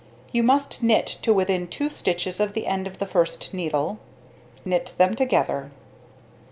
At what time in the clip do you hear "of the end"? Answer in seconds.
2.39-2.87